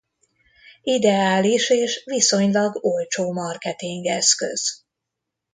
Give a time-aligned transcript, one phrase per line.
[0.83, 4.83] Ideális és viszonylag olcsó marketing eszköz.